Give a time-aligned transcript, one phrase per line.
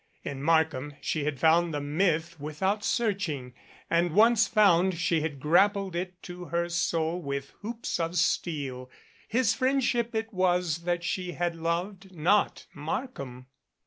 [0.23, 3.53] In Markham she had found the myth without searching,
[3.87, 8.89] and once found she had grappled it to her soul with hoops of steel.
[9.27, 13.45] His friendship it was that she had loved not Markham.